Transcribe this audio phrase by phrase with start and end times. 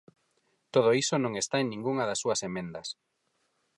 [0.73, 2.87] Todo iso non está en ningunha das súas emendas.